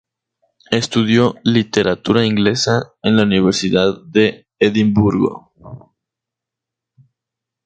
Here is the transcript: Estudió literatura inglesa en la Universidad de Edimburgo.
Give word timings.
Estudió 0.71 1.35
literatura 1.43 2.25
inglesa 2.25 2.91
en 3.03 3.17
la 3.17 3.21
Universidad 3.21 3.99
de 4.03 4.47
Edimburgo. 4.57 5.53